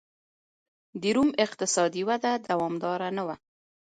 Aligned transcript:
د 1.01 1.03
روم 1.15 1.29
اقتصادي 1.45 2.01
وده 2.09 2.31
دوامداره 2.47 3.09
نه 3.17 3.23
وه. 3.27 3.35